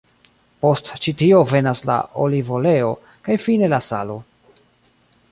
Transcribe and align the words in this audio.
Post 0.65 0.87
ĉi 1.01 1.11
tio 1.17 1.41
venas 1.49 1.83
la 1.89 1.97
olivoleo, 2.23 2.87
kaj 3.27 3.35
fine 3.43 3.69
la 3.75 3.81
salo. 3.89 4.17